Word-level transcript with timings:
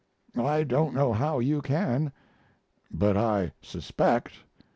I 0.35 0.63
don't 0.63 0.95
know 0.95 1.13
how 1.13 1.37
you 1.37 1.61
can 1.61 2.11
but 2.89 3.15
I 3.15 3.51
suspect. 3.61 4.33